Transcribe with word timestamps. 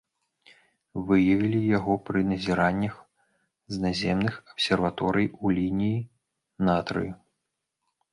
Выявілі 1.09 1.57
яго 1.77 1.93
пры 2.07 2.23
назіраннях 2.29 2.95
з 3.75 3.81
наземных 3.83 4.33
абсерваторый 4.53 5.27
у 5.45 5.53
лініі 5.59 5.99
натрыю. 6.69 7.13